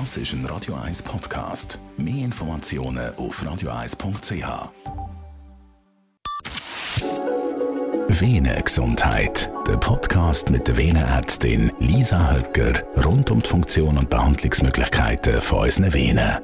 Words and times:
Das 0.00 0.16
ist 0.16 0.32
ein 0.32 0.44
Radio 0.46 0.74
1 0.74 1.02
Podcast. 1.02 1.78
Mehr 1.96 2.24
Informationen 2.24 3.14
auf 3.14 3.40
radio1.ch. 3.40 4.70
Venengesundheit. 8.08 9.52
Der 9.68 9.76
Podcast 9.76 10.50
mit 10.50 10.66
der 10.66 10.76
Venenärztin 10.76 11.70
Lisa 11.78 12.32
Höcker 12.32 12.82
rund 13.04 13.30
um 13.30 13.38
die 13.38 13.48
Funktion 13.48 13.96
und 13.96 14.10
Behandlungsmöglichkeiten 14.10 15.40
von 15.40 15.60
unseren 15.60 15.92
Venen. 15.92 16.40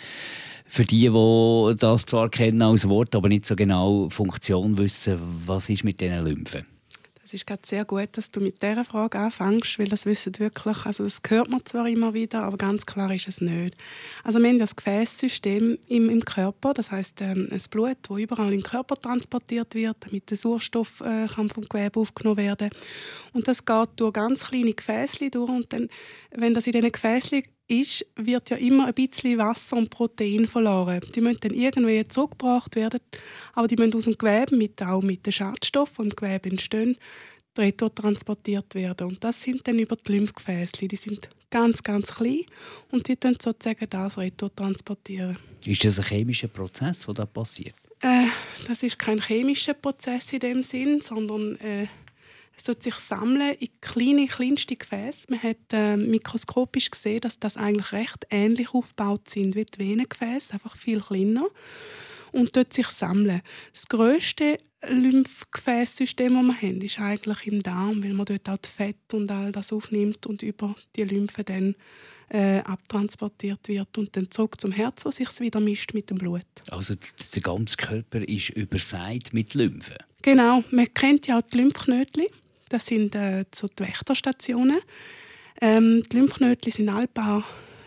Für 0.65 0.83
die, 0.83 1.09
die 1.09 1.75
das 1.79 2.05
zwar 2.05 2.29
kennen 2.29 2.61
als 2.61 2.87
Wort, 2.89 3.15
aber 3.15 3.29
nicht 3.29 3.45
so 3.45 3.55
genau 3.55 4.09
Funktion 4.09 4.77
wissen, 4.77 5.17
was 5.45 5.69
ist 5.69 5.83
mit 5.83 6.01
diesen 6.01 6.25
Lymphen? 6.25 6.76
Es 7.27 7.33
ist 7.33 7.45
gerade 7.45 7.63
sehr 7.65 7.83
gut, 7.83 8.07
dass 8.13 8.31
du 8.31 8.39
mit 8.39 8.61
dieser 8.63 8.85
Frage 8.85 9.19
anfängst, 9.19 9.77
weil 9.79 9.89
das 9.89 10.05
wissen 10.05 10.39
wirklich, 10.39 10.85
also 10.85 11.03
das 11.03 11.19
hört 11.27 11.49
man 11.49 11.65
zwar 11.65 11.85
immer 11.89 12.13
wieder, 12.13 12.43
aber 12.43 12.55
ganz 12.55 12.85
klar 12.85 13.13
ist 13.13 13.27
es 13.27 13.41
nicht. 13.41 13.75
Also 14.23 14.39
wir 14.39 14.47
haben 14.47 14.59
das 14.59 14.77
Gefäßsystem 14.77 15.77
im, 15.89 16.09
im 16.09 16.23
Körper, 16.23 16.73
das 16.73 16.89
heißt 16.89 17.21
ähm, 17.23 17.49
ein 17.51 17.61
Blut, 17.69 17.97
das 18.03 18.17
überall 18.17 18.53
im 18.53 18.63
Körper 18.63 18.95
transportiert 18.95 19.75
wird, 19.75 19.97
damit 19.99 20.29
der 20.29 20.37
Sauerstoff 20.37 21.01
äh, 21.01 21.27
kann 21.27 21.49
vom 21.49 21.65
Gewebe 21.67 21.99
aufgenommen 21.99 22.37
werden 22.37 22.69
und 23.33 23.45
das 23.49 23.65
geht 23.65 23.89
durch 23.97 24.13
ganz 24.13 24.45
kleine 24.45 24.73
Gefäße 24.73 25.29
durch 25.29 25.49
und 25.49 25.73
dann, 25.73 25.89
wenn 26.31 26.53
das 26.53 26.65
in 26.65 26.71
diesen 26.71 26.93
Gefäßen 26.93 27.43
ist, 27.67 28.05
wird 28.15 28.49
ja 28.49 28.57
immer 28.57 28.87
ein 28.87 28.93
bisschen 28.93 29.37
Wasser 29.37 29.77
und 29.77 29.89
Protein 29.89 30.47
verloren. 30.47 31.01
Die 31.15 31.21
müssen 31.21 31.39
dann 31.41 31.53
irgendwie 31.53 32.07
zurückgebracht 32.07 32.75
werden, 32.75 32.99
aber 33.53 33.67
die 33.67 33.75
müssen 33.75 33.95
aus 33.95 34.05
dem 34.05 34.17
Gewebe, 34.17 34.55
mit, 34.55 34.81
auch 34.81 35.01
mit 35.01 35.25
den 35.25 35.33
Schadstoffen, 35.33 36.05
die 36.05 36.09
im 36.09 36.15
Gewebe 36.15 36.49
entstehen, 36.49 36.97
retour 37.57 37.93
transportiert 37.93 38.73
werden. 38.75 39.07
Und 39.07 39.23
das 39.23 39.41
sind 39.41 39.67
dann 39.67 39.79
über 39.79 39.95
die 39.95 40.13
Lymphgefäße. 40.13 40.87
Die 40.87 40.95
sind 40.95 41.29
ganz, 41.49 41.83
ganz 41.83 42.13
klein 42.13 42.41
und 42.91 43.07
die 43.07 43.19
dann 43.19 43.37
sozusagen 43.41 43.89
das 43.89 44.17
retour 44.17 44.53
transportieren. 44.55 45.37
Ist 45.65 45.83
das 45.83 45.99
ein 45.99 46.05
chemischer 46.05 46.47
Prozess, 46.47 47.05
der 47.05 47.13
da 47.13 47.25
passiert? 47.25 47.75
Äh, 48.01 48.27
das 48.67 48.83
ist 48.83 48.99
kein 48.99 49.19
chemischer 49.19 49.73
Prozess 49.73 50.31
in 50.33 50.39
dem 50.39 50.63
Sinn, 50.63 51.01
sondern 51.01 51.55
äh, 51.57 51.87
es 52.57 52.63
tut 52.63 52.81
sich 52.81 52.95
sammeln 52.95 53.55
in 53.59 53.69
kleine, 53.81 54.27
kleinste 54.27 54.75
Gefäße. 54.75 55.27
Man 55.29 55.43
hat 55.43 55.57
äh, 55.71 55.95
mikroskopisch 55.95 56.89
gesehen, 56.89 57.21
dass 57.21 57.39
das 57.39 57.55
eigentlich 57.55 57.91
recht 57.91 58.25
ähnlich 58.31 58.73
aufgebaut 58.73 59.29
sind 59.29 59.55
wie 59.55 59.63
die 59.63 59.79
Venengefäße, 59.79 60.53
einfach 60.53 60.75
viel 60.75 60.99
kleiner. 60.99 61.45
Und 62.31 62.57
dort 62.57 62.73
sich 62.73 62.87
sammeln. 62.87 63.41
Das 63.71 63.87
grösste 63.87 64.57
Lymphgefäßsystem, 64.85 66.33
das 66.33 66.43
wir 66.43 66.61
haben, 66.61 66.81
ist 66.81 66.99
eigentlich 66.99 67.47
im 67.47 67.61
Darm, 67.61 68.03
weil 68.03 68.13
man 68.13 68.25
dort 68.25 68.49
auch 68.49 68.57
das 68.57 68.71
Fett 68.71 69.13
und 69.13 69.31
all 69.31 69.51
das 69.51 69.71
aufnimmt 69.71 70.25
und 70.25 70.41
über 70.41 70.75
die 70.95 71.03
Lymphe 71.03 71.43
dann 71.43 71.75
äh, 72.29 72.59
abtransportiert 72.59 73.67
wird 73.67 73.97
und 73.97 74.15
dann 74.15 74.29
zurück 74.29 74.59
zum 74.59 74.71
Herz, 74.71 75.05
wo 75.05 75.11
sich 75.11 75.39
wieder 75.39 75.59
mischt 75.59 75.93
mit 75.93 76.09
dem 76.09 76.17
Blut. 76.17 76.41
Also 76.69 76.95
der 77.33 77.41
ganze 77.41 77.77
Körper 77.77 78.27
ist 78.27 78.49
übersät 78.49 79.33
mit 79.33 79.53
Lymphe? 79.53 79.97
Genau, 80.21 80.63
man 80.71 80.93
kennt 80.93 81.27
ja 81.27 81.39
auch 81.39 81.43
die 81.43 81.57
Lymphknötchen. 81.57 82.25
Das 82.69 82.85
sind 82.85 83.15
äh, 83.15 83.45
so 83.53 83.67
die 83.67 83.83
Wächterstationen. 83.83 84.79
Ähm, 85.61 86.03
die 86.11 86.17
Lymphknötchen 86.17 86.71
sind 86.71 87.13
paar 87.13 87.43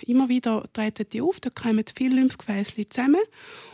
immer 0.06 0.28
wieder 0.28 0.64
treten 0.72 1.06
die 1.12 1.20
auf, 1.20 1.40
da 1.40 1.50
kommen 1.50 1.84
viele 1.96 2.16
Lymphgefäße 2.16 2.88
zusammen 2.88 3.20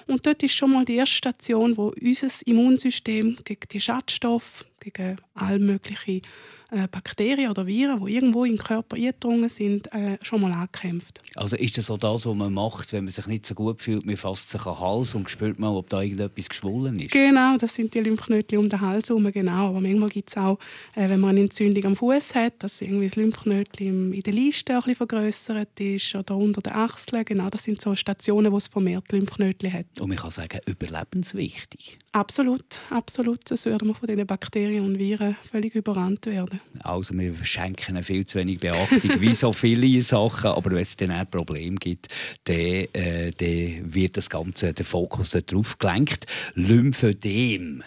und 0.07 0.27
dort 0.27 0.43
ist 0.43 0.55
schon 0.55 0.73
mal 0.73 0.85
die 0.85 0.97
erste 0.97 1.17
Station, 1.17 1.77
wo 1.77 1.95
unser 2.01 2.29
Immunsystem 2.47 3.39
gegen 3.45 3.69
die 3.71 3.81
Schadstoffe, 3.81 4.67
gegen 4.91 5.17
all 5.35 5.59
mögliche 5.59 6.23
äh, 6.71 6.89
Bakterien 6.89 7.51
oder 7.51 7.67
Viren, 7.67 8.05
die 8.05 8.15
irgendwo 8.15 8.45
im 8.45 8.59
Körper 8.59 8.97
eingedrungen 8.97 9.49
sind, 9.49 9.93
äh, 9.93 10.19
schon 10.23 10.41
mal 10.41 10.53
angekämpft. 10.53 11.21
Also 11.35 11.57
ist 11.57 11.79
das 11.79 11.87
so 11.87 11.97
das, 11.97 12.27
was 12.27 12.35
man 12.35 12.53
macht, 12.53 12.93
wenn 12.93 13.05
man 13.05 13.13
sich 13.13 13.27
nicht 13.27 13.47
so 13.47 13.55
gut 13.55 13.81
fühlt, 13.81 14.05
man 14.05 14.17
fasst 14.17 14.51
sich 14.51 14.67
an 14.67 14.75
den 14.75 14.81
Hals 14.81 15.15
und 15.15 15.31
spürt 15.31 15.59
mal, 15.59 15.69
ob 15.69 15.89
da 15.91 16.03
irgendetwas 16.03 16.49
geschwollen 16.49 16.99
ist? 16.99 17.13
Genau, 17.13 17.57
das 17.57 17.75
sind 17.75 17.95
die 17.95 18.01
Lymphknötchen 18.01 18.59
um 18.59 18.69
den 18.69 18.81
Hals 18.81 19.09
herum, 19.09 19.31
genau. 19.33 19.69
Aber 19.69 19.81
manchmal 19.81 20.09
gibt 20.09 20.31
es 20.31 20.37
auch, 20.37 20.59
äh, 20.95 21.09
wenn 21.09 21.21
man 21.21 21.31
eine 21.31 21.43
Entzündung 21.43 21.85
am 21.85 21.97
Fuß 21.97 22.35
hat, 22.35 22.55
dass 22.59 22.81
irgendwie 22.81 23.07
das 23.07 23.17
Lymphknötchen 23.17 24.13
in 24.13 24.23
der 24.23 24.33
Liste 24.33 24.75
ein 24.75 24.81
bisschen 24.81 24.97
vergrößert 24.97 25.81
ist 25.81 26.15
oder 26.15 26.37
unter 26.37 26.63
den 26.63 26.73
Achseln. 26.73 27.25
Genau, 27.25 27.49
das 27.49 27.65
sind 27.65 27.81
so 27.81 27.95
Stationen, 27.95 28.51
wo 28.51 28.57
es 28.57 28.67
vermehrt 28.67 29.13
Lymphknötchen 29.13 29.73
hat. 29.73 30.01
Und 30.01 30.09
man 30.09 30.19
kann 30.19 30.31
sagen, 30.31 30.59
überlebenswichtig. 30.67 31.99
Absolut, 32.17 32.81
absolut. 32.89 33.41
Das 33.51 33.67
würde 33.67 33.85
man 33.85 33.95
von 33.95 34.07
diesen 34.07 34.27
Bakterien 34.27 34.87
und 34.87 34.99
Viren 34.99 35.37
völlig 35.51 35.75
überrannt 35.75 36.25
werden. 36.25 36.63
Also 36.83 37.13
wir 37.13 37.35
schenken 37.45 38.03
viel 38.03 38.27
zu 38.27 38.39
wenig 38.39 38.61
Beachtung, 38.61 39.21
wie 39.21 39.35
so 39.35 39.53
viele 39.53 40.01
Sachen. 40.03 40.47
Aber 40.47 40.71
wenn 40.71 40.79
es 40.79 40.97
dann 40.97 41.11
ein 41.11 41.31
Problem 41.31 41.77
gibt, 41.77 42.09
dann, 42.45 42.57
äh, 42.57 43.33
dann 43.33 43.95
wird 43.95 44.17
das 44.17 44.31
Ganze, 44.31 44.73
der 44.73 44.87
Fokus 44.87 45.37
darauf 45.47 45.79
gelenkt. 45.79 46.25
Lymphödem 46.55 47.83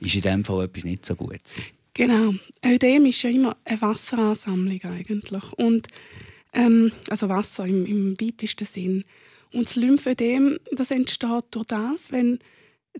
ist 0.00 0.14
in 0.14 0.20
dem 0.20 0.44
Fall 0.44 0.66
etwas 0.66 0.84
nicht 0.84 1.06
so 1.06 1.14
Gutes. 1.14 1.62
Genau. 1.94 2.34
Ödem 2.62 3.06
ist 3.06 3.22
ja 3.22 3.30
immer 3.30 3.56
eine 3.64 3.80
Wasseransammlung 3.80 4.84
eigentlich. 4.84 5.52
Und, 5.54 5.88
ähm, 6.52 6.92
also 7.08 7.30
Wasser 7.30 7.64
im, 7.64 7.86
im 7.86 8.20
weitesten 8.20 8.66
Sinn. 8.66 9.04
Und 9.54 9.70
das 9.70 9.76
Lymphödem 9.76 10.58
das 10.70 10.90
entsteht 10.90 11.44
durch 11.50 11.64
das, 11.64 12.12
wenn 12.12 12.40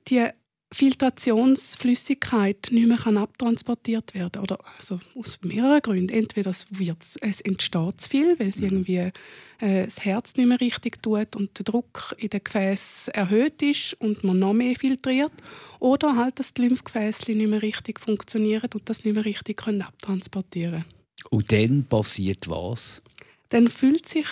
die 0.09 0.27
Filtrationsflüssigkeit 0.73 2.69
nicht 2.71 2.87
mehr 2.87 3.05
abtransportiert 3.21 4.15
werden 4.15 4.41
oder 4.41 4.59
also 4.79 5.01
aus 5.17 5.41
mehreren 5.43 5.83
Gründen. 5.83 6.11
Entweder 6.11 6.51
es, 6.51 6.67
wird, 6.71 6.99
es 7.21 7.41
entsteht 7.41 8.01
zu 8.01 8.09
viel, 8.09 8.39
weil 8.39 8.51
es 8.51 8.59
mhm. 8.59 8.65
irgendwie 8.65 9.11
äh, 9.59 9.85
das 9.85 10.05
Herz 10.05 10.37
nicht 10.37 10.47
mehr 10.47 10.61
richtig 10.61 11.03
tut 11.03 11.35
und 11.35 11.59
der 11.59 11.65
Druck 11.65 12.15
in 12.19 12.31
den 12.31 12.45
Gefäßen 12.45 13.13
erhöht 13.15 13.61
ist 13.63 13.95
und 13.95 14.23
man 14.23 14.39
noch 14.39 14.53
mehr 14.53 14.77
filtriert. 14.77 15.33
Oder 15.81 16.15
halt, 16.15 16.39
dass 16.39 16.55
die 16.55 16.63
Lymphgefäße 16.63 17.33
nicht 17.33 17.51
mehr 17.51 17.63
richtig 17.63 17.99
funktionieren 17.99 18.71
und 18.73 18.89
das 18.89 19.05
nicht 19.05 19.15
mehr 19.15 19.25
richtig 19.25 19.57
können 19.57 19.83
abtransportieren 19.83 20.85
Und 21.31 21.51
dann 21.51 21.85
passiert 21.85 22.49
was? 22.49 23.03
Dann 23.49 23.67
fühlt 23.67 24.09
sich 24.09 24.29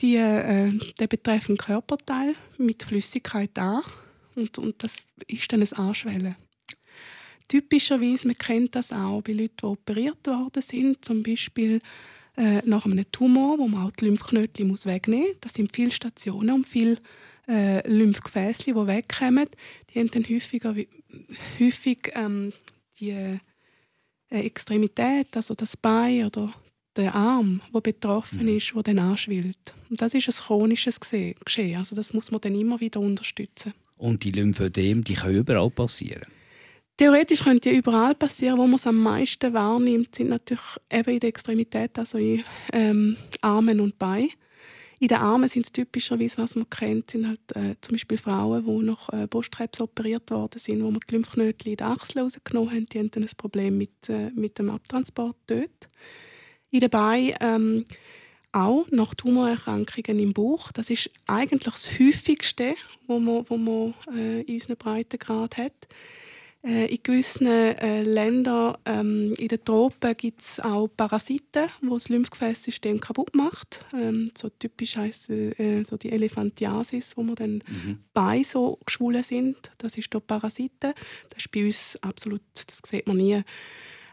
die, 0.00 0.16
äh, 0.16 0.72
der 0.98 1.08
betreffende 1.08 1.62
Körperteil 1.62 2.34
mit 2.56 2.82
Flüssigkeit 2.84 3.58
an 3.58 3.82
und, 4.36 4.58
und 4.58 4.82
das 4.82 5.06
ist 5.26 5.52
dann 5.52 5.62
ein 5.62 5.72
Anschwellen. 5.72 6.36
Typischerweise, 7.48 8.26
man 8.26 8.38
kennt 8.38 8.74
das 8.74 8.92
auch 8.92 9.22
bei 9.22 9.32
Leuten, 9.32 9.56
die 9.60 9.66
operiert 9.66 10.26
worden 10.26 10.62
sind, 10.62 11.04
zum 11.04 11.22
Beispiel 11.22 11.80
äh, 12.36 12.62
nach 12.64 12.86
einem 12.86 13.04
Tumor, 13.12 13.58
wo 13.58 13.68
man 13.68 13.86
auch 13.86 13.92
die 13.92 14.06
Lymphknötchen 14.06 14.66
muss 14.66 14.86
wegnehmen 14.86 15.28
muss. 15.28 15.40
Das 15.40 15.54
sind 15.54 15.74
viele 15.74 15.90
Stationen 15.90 16.54
und 16.54 16.66
viele 16.66 16.96
äh, 17.46 17.86
Lymphgefäße, 17.88 18.64
die 18.64 18.74
wegkommen. 18.74 19.48
Die 19.90 20.00
haben 20.00 20.10
dann 20.10 20.24
häufiger, 20.28 20.74
häufig 21.60 22.12
ähm, 22.14 22.52
die 22.98 23.10
äh, 23.10 23.38
Extremität, 24.30 25.28
also 25.36 25.54
das 25.54 25.76
Bein 25.76 26.26
oder 26.26 26.52
der 26.96 27.14
Arm, 27.14 27.60
der 27.72 27.80
betroffen 27.80 28.46
mhm. 28.46 28.56
ist, 28.56 28.72
der 28.74 28.82
dann 28.82 28.98
anschwillt. 28.98 29.74
Und 29.90 30.00
das 30.00 30.14
ist 30.14 30.28
ein 30.28 30.46
chronisches 30.46 30.98
Geschehen. 31.00 31.78
Also 31.78 31.94
das 31.94 32.12
muss 32.14 32.30
man 32.30 32.40
dann 32.40 32.54
immer 32.54 32.80
wieder 32.80 33.00
unterstützen. 33.00 33.74
Und 33.96 34.24
die 34.24 34.32
Lymphödem, 34.32 35.04
die 35.04 35.14
können 35.14 35.36
überall 35.36 35.70
passieren? 35.70 36.26
Theoretisch 36.96 37.42
können 37.42 37.60
die 37.60 37.76
überall 37.76 38.14
passieren. 38.14 38.58
Wo 38.58 38.66
man 38.66 38.76
es 38.76 38.86
am 38.86 39.02
meisten 39.02 39.52
wahrnimmt, 39.52 40.14
sind 40.14 40.28
natürlich 40.28 40.76
eben 40.90 41.10
in 41.14 41.20
der 41.20 41.28
Extremität, 41.28 41.98
also 41.98 42.18
in 42.18 42.44
ähm, 42.72 43.16
Armen 43.40 43.80
und 43.80 43.98
Beinen. 43.98 44.30
In 45.00 45.08
den 45.08 45.18
Armen 45.18 45.48
sind 45.48 45.66
es 45.66 45.72
typischerweise, 45.72 46.38
was 46.38 46.54
man 46.54 46.70
kennt, 46.70 47.10
sind 47.10 47.26
halt 47.26 47.56
äh, 47.56 47.74
zum 47.80 47.94
Beispiel 47.94 48.16
Frauen, 48.16 48.64
die 48.64 48.86
nach 48.86 49.08
äh, 49.12 49.26
Brustkrebs 49.26 49.80
operiert 49.80 50.30
worden 50.30 50.58
sind, 50.58 50.82
wo 50.82 50.90
man 50.90 51.00
die 51.08 51.14
Lymphknötchen 51.14 51.72
in 51.72 51.76
die 51.76 51.84
Achsel 51.84 52.22
rausgenommen 52.22 52.70
haben. 52.70 52.86
Die 52.86 53.00
haben 53.00 53.10
dann 53.10 53.24
ein 53.24 53.30
Problem 53.36 53.76
mit, 53.76 54.08
äh, 54.08 54.30
mit 54.30 54.58
dem 54.58 54.70
Abtransport 54.70 55.36
dort. 55.48 55.90
In 56.70 56.80
den 56.80 56.90
Beinen 56.90 57.34
ähm, 57.40 57.84
auch 58.54 58.86
nach 58.90 59.14
Tumorerkrankungen 59.14 60.18
im 60.18 60.32
Bauch. 60.32 60.70
Das 60.72 60.90
ist 60.90 61.10
eigentlich 61.26 61.72
das 61.72 61.90
häufigste, 61.98 62.74
was 63.06 63.20
man, 63.20 63.44
wo 63.48 63.56
man 63.56 63.94
äh, 64.14 64.42
in 64.42 64.54
unserem 64.54 64.76
Breitengrad 64.76 65.56
hat. 65.56 65.72
Äh, 66.64 66.86
in 66.86 67.02
gewissen 67.02 67.46
äh, 67.46 68.02
Ländern 68.02 68.78
ähm, 68.86 69.34
in 69.36 69.48
den 69.48 69.62
Tropen 69.62 70.16
gibt 70.16 70.40
es 70.40 70.60
auch 70.60 70.88
Parasiten, 70.88 71.68
die 71.82 71.90
das 71.90 72.08
Lymphgefäßsystem 72.08 73.00
kaputt 73.00 73.34
macht. 73.34 73.84
Ähm, 73.92 74.30
so 74.34 74.48
typisch 74.48 74.96
heisst 74.96 75.28
äh, 75.28 75.82
so 75.82 75.98
die 75.98 76.10
Elephantiasis, 76.10 77.18
wo 77.18 77.22
man 77.22 77.34
dann 77.34 77.52
mhm. 77.66 77.98
Beine 78.14 78.44
so 78.44 78.78
geschwollen 78.86 79.22
sind. 79.22 79.72
Das 79.76 79.98
ist 79.98 80.08
dort 80.14 80.26
Parasiten. 80.26 80.94
Das 81.28 81.38
ist 81.38 81.52
bei 81.52 81.66
uns 81.66 81.98
absolut, 82.00 82.40
das 82.54 82.80
sieht 82.88 83.06
man 83.06 83.18
nie. 83.18 83.42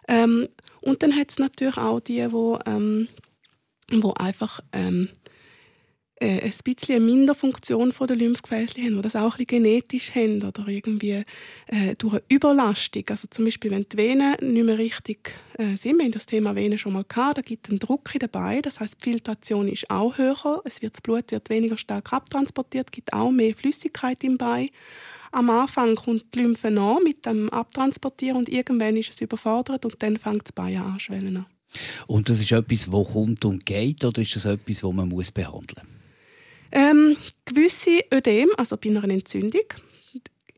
Ähm, 0.09 0.49
und 0.81 1.03
dann 1.03 1.15
hat 1.15 1.31
es 1.31 1.39
natürlich 1.39 1.77
auch 1.77 2.01
die, 2.01 2.27
die, 2.27 3.07
wo 4.01 4.13
einfach 4.13 4.61
ähm, 4.71 5.09
äh, 6.21 6.39
ein 6.41 6.53
bisschen 6.63 6.97
eine 6.97 7.05
Minderfunktion 7.05 7.91
der 7.99 8.15
Lymphgefäße 8.15 8.79
haben, 8.81 8.95
die 8.95 9.01
das 9.01 9.15
auch 9.15 9.33
ein 9.33 9.45
bisschen 9.45 9.63
genetisch 9.63 10.13
haben 10.13 10.43
oder 10.43 10.67
irgendwie 10.67 11.23
äh, 11.67 11.95
durch 11.97 12.13
eine 12.13 12.23
Überlastung. 12.29 13.03
Also 13.09 13.27
zum 13.29 13.45
Beispiel, 13.45 13.71
wenn 13.71 13.88
die 13.91 13.97
Venen 13.97 14.35
nicht 14.39 14.65
mehr 14.65 14.77
richtig 14.77 15.33
äh, 15.57 15.75
sind, 15.75 15.97
wir 15.97 16.05
haben 16.05 16.11
das 16.11 16.27
Thema 16.27 16.55
Venen 16.55 16.77
schon 16.77 16.93
mal 16.93 17.05
gehabt, 17.07 17.39
da 17.39 17.41
gibt 17.41 17.67
es 17.67 17.71
einen 17.71 17.79
Druck 17.79 18.13
in 18.13 18.19
den 18.19 18.29
Beinen, 18.29 18.61
das 18.61 18.79
heißt 18.79 19.03
die 19.03 19.11
Filtration 19.11 19.67
ist 19.67 19.89
auch 19.89 20.17
höher, 20.17 20.61
es 20.63 20.81
wird, 20.81 20.93
das 20.93 21.01
Blut 21.01 21.31
wird 21.31 21.49
weniger 21.49 21.77
stark 21.77 22.13
abtransportiert, 22.13 22.91
gibt 22.91 23.13
auch 23.13 23.31
mehr 23.31 23.55
Flüssigkeit 23.55 24.23
im 24.23 24.38
Bein. 24.38 24.69
Am 25.31 25.49
Anfang 25.49 25.95
kommt 25.95 26.35
die 26.35 26.39
Lymphe 26.39 26.69
nach 26.69 26.99
mit 27.03 27.25
dem 27.25 27.49
Abtransportieren 27.49 28.38
und 28.38 28.49
irgendwann 28.49 28.97
ist 28.97 29.09
es 29.09 29.21
überfordert 29.21 29.85
und 29.85 30.03
dann 30.03 30.17
fängt 30.17 30.43
das 30.43 30.51
Bein 30.51 30.77
an 30.77 30.99
schwellen 30.99 31.45
Und 32.07 32.29
das 32.29 32.41
ist 32.41 32.51
etwas, 32.51 32.89
das 32.89 33.13
kommt 33.13 33.45
und 33.45 33.65
geht 33.65 34.03
oder 34.03 34.21
ist 34.21 34.35
das 34.35 34.45
etwas, 34.45 34.81
das 34.81 34.91
man 34.91 35.09
muss 35.09 35.31
behandeln 35.31 35.83
muss? 35.83 36.01
Ähm, 36.71 37.18
gewisse 37.45 38.00
Ödem, 38.13 38.50
also 38.57 38.77
bei 38.77 38.89
einer 38.89 39.03
Entzündung, 39.03 39.65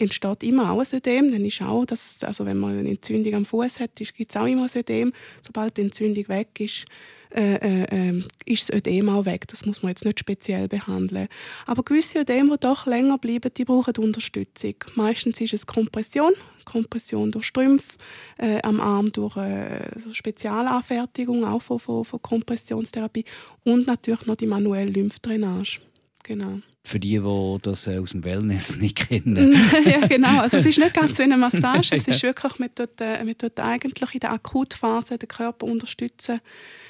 entsteht 0.03 0.44
immer 0.44 0.71
auch 0.71 0.79
ein 0.79 0.97
Ödem. 0.97 1.31
Dann 1.31 1.45
ist 1.45 1.61
auch 1.61 1.85
das, 1.85 2.17
also 2.21 2.45
wenn 2.45 2.57
man 2.57 2.79
eine 2.79 2.89
Entzündung 2.89 3.33
am 3.33 3.45
Fuß 3.45 3.79
hat, 3.79 3.95
gibt 3.95 4.31
es 4.31 4.38
auch 4.38 4.45
immer 4.45 4.63
ein 4.63 4.79
Ödem. 4.79 5.13
Sobald 5.41 5.77
die 5.77 5.81
Entzündung 5.81 6.27
weg 6.27 6.59
ist, 6.59 6.85
äh, 7.33 7.55
äh, 7.55 7.88
ähm, 7.89 8.25
ist 8.45 8.69
das 8.69 8.77
Ödem 8.77 9.09
auch 9.09 9.25
weg. 9.25 9.47
Das 9.47 9.65
muss 9.65 9.81
man 9.81 9.89
jetzt 9.89 10.05
nicht 10.05 10.19
speziell 10.19 10.67
behandeln. 10.67 11.27
Aber 11.65 11.81
gewisse 11.81 12.19
Ödem, 12.19 12.51
die 12.51 12.59
doch 12.59 12.85
länger 12.85 13.17
bleiben, 13.17 13.51
die 13.57 13.65
brauchen 13.65 13.95
Unterstützung. 13.97 14.75
Meistens 14.94 15.41
ist 15.41 15.53
es 15.53 15.65
Kompression, 15.65 16.33
Kompression 16.63 17.31
durch 17.31 17.45
Strümpfe, 17.45 17.97
äh, 18.38 18.61
am 18.61 18.79
Arm 18.79 19.11
durch 19.11 19.35
äh, 19.38 19.97
so 19.97 20.13
Spezialanfertigung 20.13 21.44
auch 21.44 21.61
von, 21.61 21.79
von, 21.79 22.06
von 22.06 22.21
Kompressionstherapie 22.21 23.25
und 23.63 23.88
natürlich 23.88 24.27
noch 24.27 24.35
die 24.35 24.47
manuelle 24.47 24.91
Lymphdrainage. 24.91 25.79
Genau. 26.21 26.59
Für 26.85 27.00
die, 27.00 27.19
die 27.19 27.57
das 27.62 27.88
äh, 27.88 27.97
aus 27.97 28.12
dem 28.12 28.25
Wellness 28.25 28.75
nicht 28.77 29.07
kennen. 29.07 29.56
ja, 29.85 30.06
genau. 30.06 30.41
Also 30.41 30.57
es 30.57 30.65
ist 30.65 30.77
nicht 30.77 30.94
ganz 30.94 31.15
so 31.15 31.24
eine 31.24 31.38
Massage. 31.38 31.95
Es 31.95 32.07
ist 32.07 32.21
wirklich, 32.24 32.53
tut, 32.75 33.00
äh, 33.00 33.24
man 33.24 33.38
tut 33.38 33.57
eigentlich 33.59 34.13
in 34.13 34.19
der 34.19 34.33
Akutphase 34.33 35.18
den 35.18 35.30
Körper 35.30 35.65
unterstützen, 35.65 36.41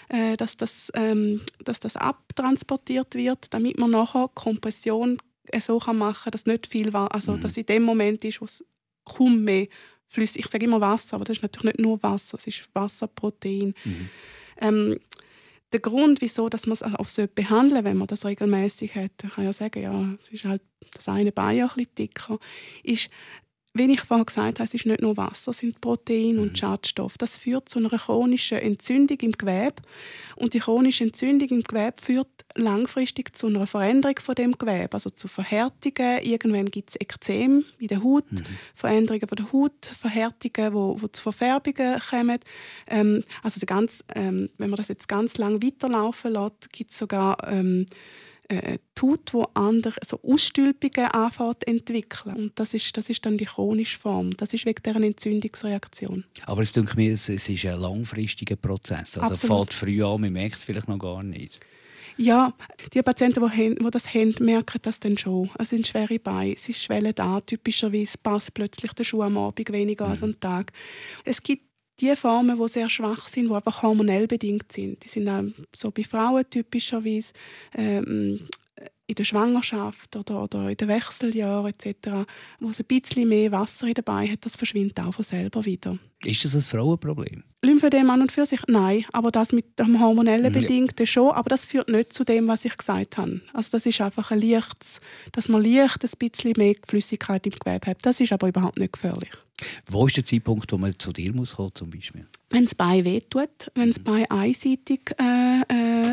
äh, 0.09 0.35
dass, 0.35 0.57
das, 0.57 0.91
ähm, 0.95 1.41
dass 1.63 1.79
das 1.79 1.95
abtransportiert 1.95 3.13
wird, 3.13 3.53
damit 3.53 3.77
man 3.77 3.91
nachher 3.91 4.29
Kompression 4.33 5.19
so 5.59 5.77
kann 5.77 5.97
machen 5.97 6.23
kann, 6.23 6.31
dass 6.31 6.45
nicht 6.45 6.65
viel 6.67 6.93
war, 6.93 7.13
also 7.13 7.33
mhm. 7.33 7.41
dass 7.41 7.57
in 7.57 7.65
dem 7.65 7.83
Moment 7.83 8.23
ist, 8.25 8.41
wo 8.41 8.45
es 8.45 8.65
kaum 9.05 9.43
mehr 9.43 9.67
flüssig, 10.07 10.45
ich 10.45 10.51
sage 10.51 10.65
immer 10.65 10.81
Wasser, 10.81 11.15
aber 11.15 11.25
das 11.25 11.37
ist 11.37 11.43
natürlich 11.43 11.75
nicht 11.75 11.79
nur 11.79 12.01
Wasser, 12.01 12.37
es 12.37 12.47
ist 12.47 12.69
Wasserprotein. 12.73 13.73
Mhm. 13.83 14.09
Ähm, 14.61 14.99
der 15.73 15.79
Grund, 15.79 16.21
wieso 16.21 16.49
dass 16.49 16.67
man 16.67 16.73
es 16.73 16.83
auch 16.83 17.07
so 17.07 17.25
behandeln 17.27 17.83
wenn 17.83 17.97
man 17.97 18.07
das 18.07 18.25
regelmäßig 18.25 18.95
hat, 18.95 19.11
ich 19.23 19.33
kann 19.33 19.43
ja 19.43 19.53
sagen, 19.53 19.81
ja, 19.81 20.15
es 20.21 20.29
ist 20.29 20.45
halt 20.45 20.61
das 20.91 21.09
eine 21.09 21.31
Bein 21.31 21.61
ein 21.61 21.67
bisschen 21.67 21.95
dicker, 21.95 22.39
ist, 22.83 23.09
wie 23.75 23.91
ich 23.91 24.01
vorhin 24.01 24.25
gesagt 24.25 24.59
habe, 24.59 24.67
es 24.67 24.73
ist 24.73 24.85
nicht 24.85 25.01
nur 25.01 25.17
Wasser, 25.17 25.51
es 25.51 25.57
sind 25.57 25.81
Proteine 25.81 26.41
und 26.41 26.51
mhm. 26.51 26.55
Schadstoffe. 26.55 27.17
Das 27.17 27.37
führt 27.37 27.69
zu 27.69 27.79
einer 27.79 27.89
chronischen 27.89 28.59
Entzündung 28.59 29.17
im 29.21 29.31
Gewebe. 29.31 29.81
Und 30.35 30.53
die 30.53 30.59
chronische 30.59 31.05
Entzündung 31.05 31.49
im 31.49 31.63
Gewebe 31.63 31.99
führt 31.99 32.27
langfristig 32.55 33.35
zu 33.35 33.47
einer 33.47 33.65
Veränderung 33.65 34.19
von 34.19 34.35
dem 34.35 34.57
Gewebe, 34.57 34.93
also 34.93 35.09
zu 35.09 35.27
Verhärtungen. 35.27 36.21
Irgendwann 36.21 36.69
gibt 36.69 36.91
es 36.91 37.01
Ekzem 37.01 37.65
in 37.79 37.87
der 37.87 38.03
Haut, 38.03 38.31
mhm. 38.31 38.43
Veränderungen 38.75 39.27
von 39.27 39.35
der 39.35 39.51
Haut, 39.51 39.85
Verhärtungen, 39.85 40.73
wo, 40.73 41.01
wo 41.01 41.07
zu 41.07 41.23
Verfärbungen 41.23 41.99
kommen. 41.99 42.39
Ähm, 42.85 43.23
also 43.41 43.59
ganz, 43.65 44.03
ähm, 44.13 44.49
wenn 44.59 44.69
man 44.69 44.77
das 44.77 44.87
jetzt 44.87 45.07
ganz 45.07 45.37
lang 45.37 45.63
weiterlaufen 45.63 46.33
lässt, 46.33 46.71
gibt 46.71 46.91
es 46.91 46.99
sogar 46.99 47.37
ähm, 47.47 47.87
äh, 48.61 48.79
tut, 48.95 49.33
wo 49.33 49.47
andere 49.53 49.95
so 50.05 50.19
Ausstülpungen 50.23 51.07
anfängt 51.11 51.67
entwickeln. 51.67 52.35
Und 52.35 52.59
das 52.59 52.73
ist, 52.73 52.95
das 52.97 53.09
ist 53.09 53.25
dann 53.25 53.37
die 53.37 53.45
chronische 53.45 53.99
Form. 53.99 54.35
Das 54.37 54.53
ist 54.53 54.65
wegen 54.65 54.81
deren 54.83 55.03
Entzündungsreaktion. 55.03 56.25
Aber 56.45 56.61
es 56.61 56.71
denke 56.71 56.95
mir, 56.95 57.11
es, 57.11 57.29
es 57.29 57.49
ist 57.49 57.65
ein 57.65 57.79
langfristiger 57.79 58.55
Prozess. 58.55 59.17
Also 59.17 59.33
es 59.33 59.45
fängt 59.45 59.73
früh 59.73 60.03
an, 60.03 60.21
man 60.21 60.33
merkt 60.33 60.57
es 60.57 60.63
vielleicht 60.63 60.87
noch 60.87 60.99
gar 60.99 61.23
nicht. 61.23 61.59
Ja, 62.17 62.53
die 62.93 63.01
Patienten, 63.01 63.43
die, 63.55 63.75
die 63.75 63.91
das 63.91 64.13
haben, 64.13 64.35
merken 64.39 64.79
das 64.81 64.99
dann 64.99 65.17
schon. 65.17 65.49
Es 65.57 65.69
sind 65.69 65.87
schwere 65.87 66.19
Beine, 66.19 66.55
sie 66.57 66.73
schwellen 66.73 67.17
an. 67.17 67.45
Typischerweise 67.45 68.17
passt 68.21 68.53
plötzlich 68.53 68.93
der 68.93 69.03
Schuh 69.03 69.23
am 69.23 69.37
Abend 69.37 69.71
weniger 69.71 70.05
mhm. 70.05 70.11
als 70.11 70.23
am 70.23 70.39
Tag. 70.39 70.71
Es 71.25 71.41
gibt 71.41 71.72
die 72.03 72.15
Formen, 72.15 72.59
die 72.59 72.67
sehr 72.67 72.89
schwach 72.89 73.27
sind, 73.27 73.49
die 73.49 73.53
einfach 73.53 73.81
hormonell 73.81 74.27
bedingt 74.27 74.71
sind. 74.71 75.03
Die 75.03 75.07
sind 75.07 75.29
auch 75.29 75.43
so 75.75 75.91
bei 75.91 76.03
Frauen 76.03 76.43
typischerweise 76.49 77.33
ähm, 77.75 78.41
in 79.05 79.15
der 79.15 79.23
Schwangerschaft 79.23 80.15
oder, 80.15 80.43
oder 80.43 80.69
in 80.69 80.77
den 80.77 80.87
Wechseljahren 80.87 81.73
etc., 81.73 82.25
wo 82.59 82.69
es 82.69 82.79
ein 82.79 82.85
bisschen 82.85 83.27
mehr 83.27 83.51
Wasser 83.51 83.87
in 83.87 83.93
dabei 83.93 84.27
hat, 84.27 84.45
das 84.45 84.55
verschwindet 84.55 84.99
auch 84.99 85.13
von 85.13 85.23
selber 85.23 85.65
wieder. 85.65 85.99
Ist 86.23 86.45
das 86.45 86.55
ein 86.55 86.61
Frauenproblem? 86.61 87.43
Lymphödem 87.61 88.09
an 88.09 88.21
und 88.21 88.31
für 88.31 88.45
sich? 88.45 88.61
Nein, 88.67 89.05
aber 89.11 89.31
das 89.31 89.51
mit 89.51 89.77
dem 89.77 89.99
hormonellen 89.99 90.53
Bedingten 90.53 91.05
schon, 91.05 91.31
aber 91.31 91.49
das 91.49 91.65
führt 91.65 91.89
nicht 91.89 92.13
zu 92.13 92.23
dem, 92.23 92.47
was 92.47 92.65
ich 92.65 92.77
gesagt 92.77 93.17
habe. 93.17 93.41
Also 93.53 93.71
das 93.71 93.85
ist 93.85 93.99
einfach 93.99 94.31
ein 94.31 94.41
leichtes, 94.41 95.01
dass 95.33 95.49
man 95.49 95.63
leicht 95.63 96.03
ein 96.03 96.11
bisschen 96.17 96.53
mehr 96.57 96.75
Flüssigkeit 96.87 97.45
im 97.45 97.53
Gewebe 97.53 97.87
hat. 97.87 97.97
Das 98.03 98.19
ist 98.19 98.31
aber 98.31 98.47
überhaupt 98.47 98.79
nicht 98.79 98.93
gefährlich. 98.93 99.31
Wo 99.89 100.07
ist 100.07 100.17
der 100.17 100.25
Zeitpunkt, 100.25 100.71
wo 100.71 100.77
man 100.77 100.97
zu 100.97 101.11
dir 101.11 101.33
muss 101.33 101.55
kommen, 101.55 101.71
zum 101.73 101.89
Beispiel? 101.89 102.25
Wenn 102.49 102.65
das 102.65 102.75
Bein 102.75 103.05
wehtut, 103.05 103.71
wenn 103.75 103.89
das 103.89 103.99
Bein 103.99 104.29
einseitig 104.29 105.15
äh, 105.19 105.61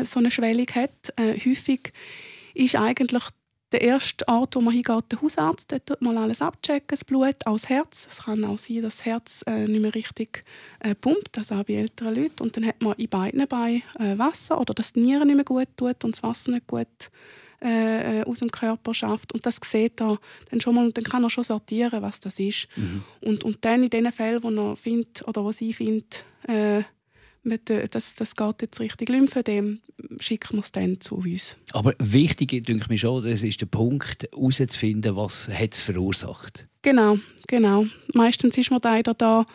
äh, 0.01 0.05
so 0.05 0.19
eine 0.19 0.31
Schwellung 0.31 0.67
hat, 0.73 1.13
äh, 1.17 1.33
häufig 1.33 1.93
ist 2.53 2.75
eigentlich 2.75 3.23
der 3.71 3.81
erste 3.81 4.27
Ort, 4.27 4.55
wo 4.55 4.61
man 4.61 4.73
hingeht, 4.73 5.11
der 5.11 5.21
Hausarzt. 5.21 5.71
Der 5.71 5.83
tut 5.83 6.01
mal 6.01 6.17
alles 6.17 6.41
abchecken, 6.41 6.87
das 6.89 7.05
Blut, 7.05 7.35
auch 7.45 7.53
das 7.53 7.69
Herz. 7.69 8.07
Es 8.09 8.23
kann 8.25 8.43
auch 8.43 8.59
sein, 8.59 8.81
dass 8.81 8.97
das 8.97 9.05
Herz 9.05 9.43
äh, 9.47 9.67
nicht 9.67 9.81
mehr 9.81 9.95
richtig 9.95 10.43
äh, 10.79 10.93
pumpt, 10.93 11.37
also 11.37 11.55
auch 11.55 11.63
bei 11.63 11.75
älteren 11.75 12.15
Leuten. 12.15 12.43
Und 12.43 12.57
dann 12.57 12.65
hat 12.65 12.81
man 12.81 12.93
in 12.93 13.09
beiden 13.09 13.47
Beinen 13.47 13.83
äh, 13.99 14.17
Wasser 14.17 14.59
oder 14.59 14.73
dass 14.73 14.93
die 14.93 15.01
Nieren 15.01 15.27
nicht 15.27 15.35
mehr 15.35 15.45
gut 15.45 15.69
tut 15.77 16.03
und 16.03 16.15
das 16.15 16.23
Wasser 16.23 16.51
nicht 16.51 16.67
gut 16.67 16.87
äh, 17.63 18.21
äh, 18.21 18.23
aus 18.23 18.39
dem 18.39 18.51
Körper 18.51 18.93
schafft. 18.93 19.33
Und 19.33 19.45
das 19.45 19.59
sieht 19.63 20.01
er 20.01 20.17
dann 20.49 20.61
schon 20.61 20.75
mal, 20.75 20.91
dann 20.91 21.03
kann 21.03 21.23
er 21.23 21.29
schon 21.29 21.43
sortieren, 21.43 22.01
was 22.01 22.19
das 22.19 22.39
ist. 22.39 22.67
Mhm. 22.75 23.03
Und, 23.21 23.43
und 23.43 23.63
dann 23.63 23.83
in 23.83 23.89
den 23.89 24.11
Fällen, 24.11 24.41
wo 24.43 24.49
er 24.49 24.75
findet 24.75 25.27
oder 25.27 25.43
wo 25.43 25.51
sie 25.51 25.73
findet, 25.73 26.25
äh, 26.47 26.83
das, 27.43 28.15
das 28.15 28.35
geht 28.35 28.61
jetzt 28.61 28.79
richtig 28.79 29.09
Lymphödem, 29.09 29.81
schicken 30.19 30.57
wir 30.57 30.61
es 30.61 30.71
dann 30.71 31.01
zu 31.01 31.15
uns. 31.15 31.57
Aber 31.71 31.95
wichtig, 31.97 32.49
denke 32.65 32.83
ich 32.83 32.89
mir 32.89 32.97
schon, 32.97 33.23
das 33.23 33.41
ist 33.41 33.61
der 33.61 33.65
Punkt, 33.65 34.27
herauszufinden, 34.31 35.15
was 35.15 35.49
es 35.49 35.81
verursacht. 35.81 36.67
Genau, 36.83 37.17
genau. 37.47 37.85
Meistens 38.13 38.57
ist 38.57 38.71
man 38.71 38.81
da, 38.81 39.01
da 39.01 39.45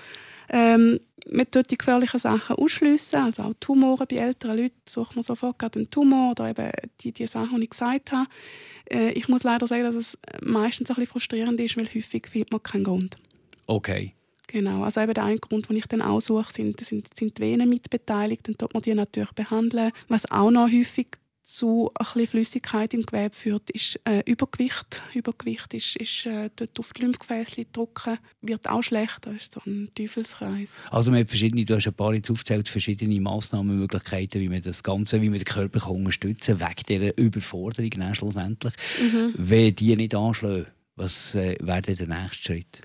ähm, 0.48 1.00
man 1.30 1.50
tut 1.50 1.70
die 1.70 1.78
gefährlichen 1.78 2.20
Sachen 2.20 2.56
ausschliessen, 2.56 3.20
also 3.20 3.42
auch 3.42 3.54
Tumoren 3.58 4.06
bei 4.08 4.16
älteren 4.16 4.58
Leuten 4.58 4.76
sucht 4.88 5.16
man 5.16 5.22
sofort 5.22 5.58
gerade 5.58 5.80
einen 5.80 5.90
Tumor 5.90 6.32
oder 6.32 6.50
eben 6.50 6.70
die, 7.00 7.12
die 7.12 7.26
Sachen, 7.26 7.56
die 7.56 7.64
ich 7.64 7.70
gesagt 7.70 8.12
habe. 8.12 8.28
Äh, 8.90 9.10
ich 9.10 9.28
muss 9.28 9.42
leider 9.42 9.66
sagen, 9.66 9.82
dass 9.82 9.94
es 9.94 10.18
meistens 10.42 10.90
ein 10.90 10.94
bisschen 10.94 11.10
frustrierend 11.10 11.60
ist, 11.60 11.76
weil 11.76 11.86
häufig 11.86 12.28
findet 12.28 12.52
man 12.52 12.62
keinen 12.62 12.84
Grund. 12.84 13.16
Okay. 13.66 14.12
Genau, 14.48 14.84
also 14.84 15.00
eben 15.00 15.14
der 15.14 15.24
eine 15.24 15.38
Grund, 15.38 15.68
den 15.68 15.76
ich 15.76 15.86
dann 15.86 16.02
aussuche, 16.02 16.52
sind, 16.52 16.78
sind, 16.80 17.12
sind 17.16 17.36
die 17.36 17.42
Venen 17.42 17.68
mitbeteiligt, 17.68 18.46
dann 18.46 18.56
tut 18.56 18.74
man 18.74 18.82
die 18.82 18.94
natürlich 18.94 19.32
behandeln. 19.32 19.90
Was 20.06 20.30
auch 20.30 20.52
noch 20.52 20.70
häufig 20.70 21.08
zu 21.46 21.92
ein 21.94 22.04
bisschen 22.04 22.26
Flüssigkeit 22.26 22.92
im 22.92 23.06
Gewebe 23.06 23.34
führt, 23.34 23.70
ist 23.70 24.00
äh, 24.04 24.20
Übergewicht. 24.26 25.00
Übergewicht 25.14 25.72
ist, 25.74 25.94
ist 25.96 26.26
äh, 26.26 26.50
dort 26.56 26.78
auf 26.78 26.92
die 26.92 27.02
Lymphgefäße 27.02 27.66
drücken, 27.72 28.18
wird 28.42 28.68
auch 28.68 28.82
schlechter, 28.82 29.32
ist 29.32 29.52
so 29.52 29.60
ein 29.64 29.88
Teufelskreis. 29.94 30.72
Also 30.90 31.12
man 31.12 31.20
hat 31.20 31.28
verschiedene, 31.28 31.64
du 31.64 31.76
hast 31.76 31.86
ein 31.86 31.94
paar 31.94 32.12
jetzt 32.14 32.30
aufgezählt, 32.32 32.68
verschiedene 32.68 33.20
Massnahmenmöglichkeiten, 33.20 34.40
wie 34.40 34.48
man 34.48 34.60
das 34.60 34.82
Ganze, 34.82 35.22
wie 35.22 35.30
man 35.30 35.38
den 35.38 35.44
Körper 35.44 35.78
kann 35.78 35.92
unterstützen 35.94 36.58
kann, 36.58 36.68
wegen 36.68 36.82
dieser 36.88 37.16
Überforderung 37.16 37.90
dann 37.90 38.14
schlussendlich. 38.16 38.74
Mhm. 39.00 39.34
Wenn 39.36 39.76
die 39.76 39.94
nicht 39.94 40.16
anschlagen, 40.16 40.66
was 40.96 41.36
äh, 41.36 41.56
wäre 41.60 41.82
der 41.82 42.08
nächste 42.08 42.42
Schritt? 42.42 42.82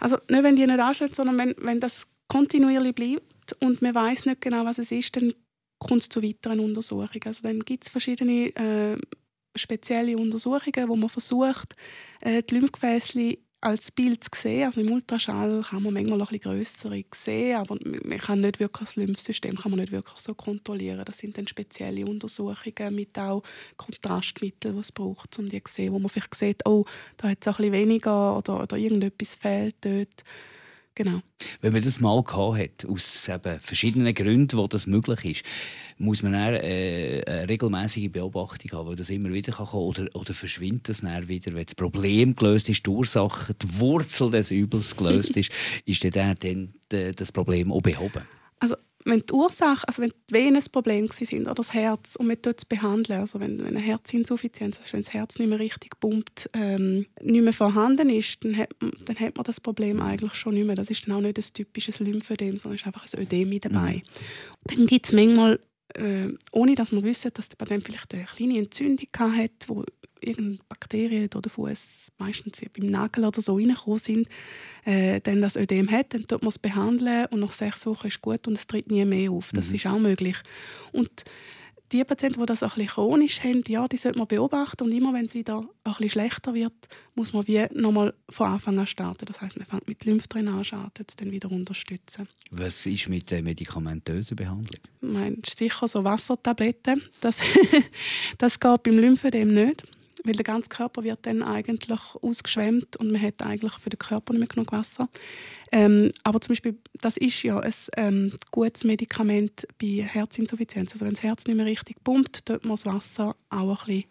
Also 0.00 0.18
nicht, 0.28 0.42
wenn 0.42 0.56
die 0.56 0.66
nicht 0.66 0.80
anschlägt, 0.80 1.14
sondern 1.14 1.38
wenn, 1.38 1.54
wenn 1.58 1.80
das 1.80 2.06
kontinuierlich 2.28 2.94
bleibt 2.94 3.56
und 3.60 3.80
man 3.80 3.94
weiß 3.94 4.26
nicht 4.26 4.42
genau, 4.42 4.66
was 4.66 4.78
es 4.78 4.92
ist, 4.92 5.16
dann 5.16 5.32
kommt 5.82 6.02
es 6.02 6.08
zu 6.08 6.22
weiteren 6.22 6.60
Untersuchungen. 6.60 7.22
Also 7.24 7.42
dann 7.42 7.60
gibt 7.60 7.84
es 7.84 7.90
verschiedene 7.90 8.54
äh, 8.56 8.98
spezielle 9.56 10.16
Untersuchungen, 10.16 10.88
wo 10.88 10.96
man 10.96 11.08
versucht, 11.08 11.74
äh, 12.20 12.42
die 12.42 12.54
Lymphgefäße 12.54 13.38
als 13.62 13.92
Bild 13.92 14.26
sehen. 14.34 14.66
Also 14.66 14.80
im 14.80 14.90
Ultraschall 14.90 15.62
kann 15.62 15.82
man 15.82 15.94
manchmal 15.94 16.20
ein 16.20 16.26
bisschen 16.26 16.40
grössere 16.40 17.04
sehen, 17.14 17.56
aber 17.56 17.78
man 17.84 18.18
kann 18.18 18.40
nicht 18.40 18.58
wirklich 18.58 18.88
das 18.88 18.96
Lymphsystem 18.96 19.54
kann 19.54 19.70
man 19.70 19.80
nicht 19.80 19.92
wirklich 19.92 20.18
so 20.18 20.34
kontrollieren. 20.34 21.04
Das 21.04 21.18
sind 21.18 21.38
dann 21.38 21.46
spezielle 21.46 22.04
Untersuchungen 22.04 22.94
mit 22.94 23.16
auch 23.18 23.42
Kontrastmitteln, 23.76 24.74
die 24.74 24.80
es 24.80 24.90
braucht, 24.90 25.38
um 25.38 25.48
die 25.48 25.62
zu 25.62 25.72
sehen, 25.72 25.92
wo 25.92 26.00
man 26.00 26.08
vielleicht 26.08 26.34
sieht, 26.34 26.66
oh, 26.66 26.84
da 27.16 27.28
hat 27.28 27.38
es 27.40 27.46
ein 27.46 27.54
bisschen 27.54 27.72
weniger 27.72 28.36
oder, 28.36 28.62
oder 28.62 28.76
irgendetwas 28.76 29.36
fehlt 29.36 29.76
dort. 29.80 30.24
Genau. 30.94 31.20
Wenn 31.62 31.72
man 31.72 31.82
das 31.82 32.00
mal 32.00 32.22
gehabt 32.22 32.58
hat, 32.58 32.84
aus 32.86 33.26
eben 33.28 33.60
verschiedenen 33.60 34.12
Gründen, 34.12 34.58
wo 34.58 34.66
das 34.66 34.86
möglich 34.86 35.24
ist, 35.24 35.44
muss 35.96 36.22
man 36.22 36.32
dann, 36.32 36.54
äh, 36.54 37.22
eine 37.26 37.48
regelmäßige 37.48 38.10
Beobachtung 38.10 38.72
haben, 38.72 38.88
weil 38.88 38.96
das 38.96 39.08
immer 39.08 39.32
wieder 39.32 39.52
kann 39.52 39.66
kommen 39.66 39.84
oder, 39.84 40.08
oder 40.14 40.34
verschwindet 40.34 40.90
das 40.90 41.00
dann 41.00 41.28
wieder, 41.28 41.54
wenn 41.54 41.64
das 41.64 41.74
Problem 41.74 42.36
gelöst 42.36 42.68
ist, 42.68 42.84
die 42.84 42.90
Ursache, 42.90 43.54
die 43.54 43.80
Wurzel 43.80 44.30
des 44.30 44.50
Übels 44.50 44.94
gelöst 44.94 45.30
ist, 45.36 45.50
ist 45.86 46.04
dann, 46.14 46.36
dann 46.40 46.74
das 46.88 47.32
Problem 47.32 47.72
auch 47.72 47.80
behoben? 47.80 48.22
Also 48.58 48.76
wenn 49.04 49.20
die 49.20 49.32
Ursache, 49.32 49.86
also 49.86 50.02
wenn 50.02 50.12
die 50.30 50.34
Venen 50.34 50.54
das 50.54 50.68
Problem 50.68 51.08
sind 51.08 51.42
oder 51.42 51.54
das 51.54 51.72
Herz 51.72 52.16
und 52.16 52.26
man 52.26 52.36
dort 52.40 52.68
behandeln, 52.68 53.20
also 53.20 53.40
wenn, 53.40 53.58
wenn 53.58 53.76
eine 53.76 53.80
Herzinsuffizienz, 53.80 54.78
also 54.78 54.92
wenn 54.92 55.02
das 55.02 55.12
Herz 55.12 55.38
nicht 55.38 55.48
mehr 55.48 55.58
richtig 55.58 55.98
pumpt, 55.98 56.48
ähm, 56.54 57.06
nicht 57.20 57.42
mehr 57.42 57.52
vorhanden 57.52 58.10
ist, 58.10 58.44
dann 58.44 58.56
hat, 58.56 58.70
dann 58.80 59.18
hat 59.18 59.36
man 59.36 59.44
das 59.44 59.60
Problem 59.60 60.00
eigentlich 60.00 60.34
schon 60.34 60.54
nicht 60.54 60.66
mehr. 60.66 60.76
Das 60.76 60.90
ist 60.90 61.06
dann 61.06 61.16
auch 61.16 61.20
nicht 61.20 61.38
ein 61.38 61.54
typisches 61.54 62.00
Lymphödem, 62.00 62.58
sondern 62.58 62.76
ist 62.76 62.86
einfach 62.86 63.06
ein 63.12 63.20
Ödem 63.20 63.58
dabei. 63.60 63.94
Mhm. 63.94 64.02
Dann 64.64 64.86
gibt 64.86 65.06
es 65.06 65.12
manchmal 65.12 65.58
äh, 65.94 66.34
ohne 66.52 66.74
dass 66.74 66.92
wir 66.92 67.02
wissen, 67.02 67.30
dass 67.34 67.48
der 67.48 67.56
Patient 67.56 67.84
vielleicht 67.84 68.12
eine 68.14 68.24
kleine 68.24 68.58
Entzündung 68.58 69.08
hat, 69.18 69.50
wo 69.68 69.84
irgendeine 70.20 70.58
Bakterien 70.68 71.30
oder 71.34 71.50
Fuß 71.50 72.12
meistens 72.18 72.62
beim 72.76 72.88
Nagel 72.88 73.24
oder 73.24 73.40
so 73.40 73.56
reingekommen 73.56 73.98
sind, 73.98 74.28
äh, 74.84 75.20
dann 75.20 75.42
das 75.42 75.56
Ödem 75.56 75.90
hat, 75.90 76.14
dann 76.14 76.26
tut 76.26 76.42
man 76.42 76.48
es 76.48 76.58
behandeln 76.58 77.26
und 77.26 77.40
nach 77.40 77.52
sechs 77.52 77.86
Wochen 77.86 78.06
ist 78.06 78.22
gut 78.22 78.46
und 78.46 78.54
es 78.54 78.66
tritt 78.66 78.90
nie 78.90 79.04
mehr 79.04 79.30
auf. 79.30 79.50
Das 79.52 79.70
mhm. 79.70 79.74
ist 79.74 79.86
auch 79.86 79.98
möglich. 79.98 80.36
Und 80.92 81.24
die 81.92 82.04
Patienten, 82.04 82.40
die 82.40 82.46
das 82.46 82.62
ein 82.62 82.70
bisschen 82.70 82.86
chronisch 82.88 83.40
haben, 83.42 83.62
ja, 83.68 83.86
die 83.86 83.96
sollte 83.96 84.18
man 84.18 84.26
beobachten 84.26 84.84
und 84.84 84.92
immer 84.92 85.12
wenn 85.12 85.26
es 85.26 85.34
wieder 85.34 85.58
ein 85.58 85.68
bisschen 85.84 86.10
schlechter 86.10 86.54
wird, 86.54 86.72
muss 87.14 87.32
man 87.32 87.46
wie 87.46 87.66
nochmal 87.72 88.14
von 88.28 88.48
Anfang 88.48 88.78
an 88.78 88.86
starten. 88.86 89.26
Das 89.26 89.40
heißt, 89.40 89.58
man 89.58 89.66
fängt 89.66 89.88
mit 89.88 90.04
Lymphdrainage 90.04 90.74
an, 90.74 90.90
und 90.98 91.20
dann 91.20 91.30
wieder 91.30 91.50
unterstützen. 91.50 92.28
Was 92.50 92.86
ist 92.86 93.08
mit 93.08 93.30
der 93.30 93.42
medikamentösen 93.42 94.36
Behandlung? 94.36 94.80
Ich 95.44 95.54
sicher 95.54 95.88
so 95.88 96.04
Wassertabletten. 96.04 97.02
Das, 97.20 97.38
das 98.38 98.58
geht 98.58 98.82
beim 98.82 98.98
Lymphödem 98.98 99.52
nicht 99.52 99.82
weil 100.24 100.34
der 100.34 100.44
ganze 100.44 100.68
Körper 100.68 101.04
wird 101.04 101.26
dann 101.26 101.42
eigentlich 101.42 102.00
ausgeschwemmt 102.20 102.96
und 102.96 103.12
man 103.12 103.20
hat 103.20 103.42
eigentlich 103.42 103.72
für 103.74 103.90
den 103.90 103.98
Körper 103.98 104.32
nicht 104.32 104.40
mehr 104.40 104.48
genug 104.48 104.72
Wasser. 104.72 105.08
Ähm, 105.70 106.10
aber 106.22 106.40
zum 106.40 106.52
Beispiel, 106.52 106.78
das 107.00 107.16
ist 107.16 107.42
ja 107.42 107.58
ein 107.58 107.72
ähm, 107.96 108.32
gutes 108.50 108.84
Medikament 108.84 109.66
bei 109.80 110.02
Herzinsuffizienz. 110.02 110.92
Also 110.92 111.04
wenn 111.04 111.14
das 111.14 111.22
Herz 111.22 111.46
nicht 111.46 111.56
mehr 111.56 111.66
richtig 111.66 112.02
pumpt, 112.04 112.46
tut 112.46 112.64
man 112.64 112.72
das 112.74 112.86
Wasser 112.86 113.36
auch 113.50 113.82
ein 113.82 113.86
bisschen 113.86 114.04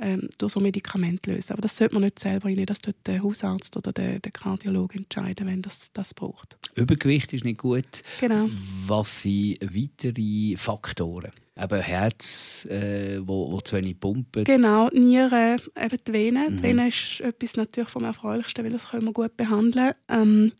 ähm, 0.00 0.28
durch 0.38 0.52
so 0.52 0.60
Medikamente 0.60 1.32
lösen. 1.32 1.52
Aber 1.52 1.62
das 1.62 1.76
sollte 1.76 1.94
man 1.94 2.04
nicht 2.04 2.18
selber 2.18 2.48
rein, 2.48 2.66
das 2.66 2.80
tut 2.80 2.94
der 3.06 3.22
Hausarzt 3.22 3.76
oder 3.76 3.92
der, 3.92 4.20
der 4.20 4.32
Kardiologe 4.32 4.98
entscheiden, 4.98 5.46
wenn 5.46 5.62
das 5.62 5.90
das 5.92 6.14
braucht. 6.14 6.56
Übergewicht 6.74 7.32
ist 7.32 7.44
nicht 7.44 7.58
gut. 7.58 8.02
Genau. 8.20 8.48
Was 8.86 9.22
sind 9.22 9.58
weitere 9.60 10.56
Faktoren? 10.56 11.30
Eben 11.60 11.80
Herz, 11.80 12.66
äh, 12.66 13.18
wo, 13.20 13.50
wo 13.50 13.60
zu 13.60 13.76
wenig 13.76 13.98
pumpen. 13.98 14.44
Genau, 14.44 14.88
Nieren, 14.90 15.60
eben 15.76 15.98
die 16.06 16.12
Venen. 16.12 16.52
Mhm. 16.52 16.56
Die 16.56 16.62
Venen 16.62 16.88
ist 16.88 17.20
etwas 17.20 17.56
natürlich 17.56 17.90
vom 17.90 18.04
Erfreulichsten, 18.04 18.64
weil 18.64 18.70
das 18.70 18.90
können 18.90 19.06
wir 19.06 19.12
gut 19.12 19.36
behandeln. 19.36 19.94
Ähm, 20.08 20.52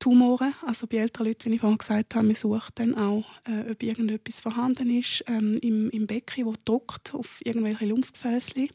Tumoren, 0.00 0.54
also 0.66 0.86
bei 0.86 0.96
älteren 0.96 1.26
Leuten, 1.26 1.50
wie 1.50 1.56
ich 1.56 1.60
vorhin 1.60 1.78
gesagt 1.78 2.14
habe, 2.14 2.26
man 2.26 2.34
sucht 2.34 2.78
dann 2.78 2.94
auch, 2.94 3.24
äh, 3.44 3.70
ob 3.70 3.82
irgendetwas 3.82 4.40
vorhanden 4.40 4.98
ist 4.98 5.22
ähm, 5.26 5.58
im, 5.62 5.90
im 5.90 6.06
Becken, 6.06 6.46
wo 6.46 6.54
drückt 6.64 7.14
auf 7.14 7.38
irgendwelche 7.44 7.84
Lymphgefäße. 7.84 8.68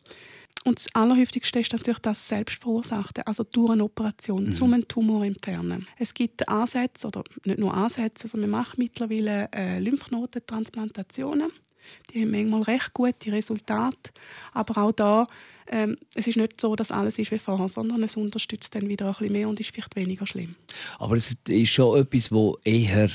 Und 0.66 0.80
das 0.80 0.88
Allerhäufigste 0.96 1.60
ist 1.60 1.72
natürlich 1.74 2.00
das 2.00 2.28
Selbstverursachte, 2.28 3.26
also 3.28 3.44
durch 3.44 3.70
eine 3.70 3.84
Operation, 3.84 4.48
mhm. 4.48 4.58
um 4.62 4.74
einen 4.74 4.88
Tumor 4.88 5.20
zu 5.22 5.28
entfernen. 5.28 5.88
Es 6.00 6.14
gibt 6.14 6.50
Ansätze, 6.50 7.06
oder 7.08 7.24
nicht 7.46 7.60
nur 7.60 7.72
Ansätze, 7.74 8.24
also 8.24 8.38
man 8.40 8.50
macht 8.50 8.80
mittlerweile 8.80 9.48
äh, 9.54 9.80
Lymphknotentransplantationen. 9.80 11.52
Die 12.12 12.24
haben 12.24 12.32
manchmal 12.32 12.64
recht 12.64 12.94
gute 12.94 13.32
Resultate, 13.32 14.12
aber 14.54 14.82
auch 14.82 14.92
da 14.92 15.28
ähm, 15.68 15.98
es 16.14 16.28
ist 16.28 16.38
nicht 16.38 16.62
so, 16.62 16.76
dass 16.76 16.92
alles 16.92 17.18
ist 17.18 17.32
wie 17.32 17.40
vorher, 17.40 17.70
sondern 17.70 18.04
es 18.04 18.16
unterstützt 18.16 18.76
dann 18.76 18.88
wieder 18.88 19.06
ein 19.06 19.12
bisschen 19.14 19.32
mehr 19.32 19.50
und 19.50 19.60
ist 19.60 19.72
vielleicht 19.72 19.96
weniger 19.96 20.28
schlimm. 20.28 20.56
Aber 21.00 21.16
es 21.16 21.36
ist 21.48 21.72
schon 21.72 22.00
etwas, 22.00 22.32
wo 22.32 22.58
eher 22.64 23.10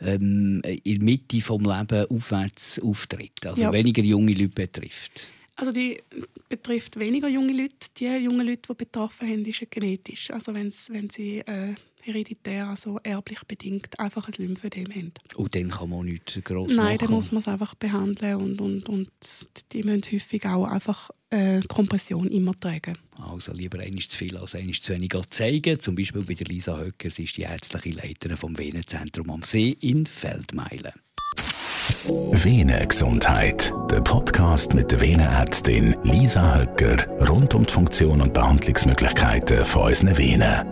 ähm, 0.00 0.62
in 0.62 0.98
der 0.98 1.04
Mitte 1.04 1.38
des 1.38 1.48
Lebens 1.48 2.10
aufwärts 2.10 2.80
auftritt, 2.80 3.46
also 3.46 3.62
ja. 3.62 3.72
weniger 3.72 4.02
junge 4.02 4.32
Leute 4.32 4.48
betrifft. 4.48 5.30
Also 5.62 5.70
die 5.70 5.96
betrifft 6.48 6.98
weniger 6.98 7.28
junge 7.28 7.52
Leute. 7.52 7.86
Die 7.96 8.06
jungen 8.06 8.44
Leute, 8.44 8.62
die 8.68 8.74
betroffen 8.74 9.28
sind, 9.28 9.46
ist 9.46 9.70
genetisch. 9.70 10.32
Also 10.32 10.52
wenn 10.52 10.72
sie 10.72 11.38
äh, 11.38 11.76
hereditär, 12.00 12.66
also 12.66 12.98
erblich 13.04 13.44
bedingt, 13.44 13.96
einfach 14.00 14.26
ein 14.26 14.34
Lymphödem 14.38 14.90
haben. 14.92 15.12
Und 15.36 15.54
dann 15.54 15.70
kann 15.70 15.88
man 15.88 16.06
nichts 16.06 16.40
gross 16.42 16.74
Nein, 16.74 16.98
dann 16.98 17.12
muss 17.12 17.30
man 17.30 17.42
es 17.42 17.46
einfach 17.46 17.76
behandeln 17.76 18.34
und, 18.38 18.60
und, 18.60 18.88
und 18.88 19.12
die 19.72 19.84
müssen 19.84 20.02
häufig 20.12 20.44
auch 20.46 20.64
einfach 20.64 21.10
äh, 21.30 21.60
Kompression 21.68 22.26
immer 22.26 22.56
tragen. 22.56 22.98
Also 23.12 23.52
lieber 23.52 23.78
eines 23.78 24.08
zu 24.08 24.18
viel 24.18 24.36
als 24.36 24.56
eines 24.56 24.82
zu 24.82 24.92
wenig 24.94 25.12
zeigen. 25.30 25.78
Zum 25.78 25.94
Beispiel 25.94 26.22
bei 26.22 26.34
der 26.34 26.48
Lisa 26.48 26.76
Höcker, 26.76 27.08
sie 27.08 27.22
ist 27.22 27.36
die 27.36 27.42
ärztliche 27.42 27.90
Leiterin 27.90 28.36
vom 28.36 28.58
Venenzentrum 28.58 29.30
am 29.30 29.42
See 29.42 29.76
in 29.80 30.06
Feldmeilen. 30.06 30.90
Venengesundheit, 32.32 33.72
der 33.90 34.00
Podcast 34.00 34.74
mit 34.74 34.90
der 34.90 35.00
Venenärztin 35.00 35.96
Lisa 36.02 36.56
Höcker 36.56 36.96
rund 37.28 37.54
um 37.54 37.64
die 37.64 37.72
Funktion 37.72 38.20
und 38.20 38.32
Behandlungsmöglichkeiten 38.32 39.64
von 39.64 39.84
unseren 39.84 40.16
Venen. 40.16 40.66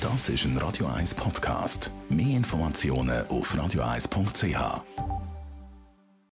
Das 0.00 0.28
ist 0.28 0.44
ein 0.44 0.56
Radio 0.58 0.86
1 0.86 1.14
Podcast. 1.14 1.90
Mehr 2.08 2.36
Informationen 2.36 3.26
auf 3.28 3.52
radio1.ch. 3.54 5.29